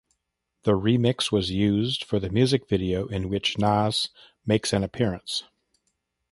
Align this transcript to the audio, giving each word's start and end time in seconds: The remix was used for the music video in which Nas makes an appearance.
The 0.63 0.71
remix 0.71 1.31
was 1.31 1.51
used 1.51 2.05
for 2.05 2.19
the 2.19 2.31
music 2.31 2.67
video 2.67 3.05
in 3.05 3.29
which 3.29 3.59
Nas 3.59 4.09
makes 4.47 4.73
an 4.73 4.83
appearance. 4.83 5.43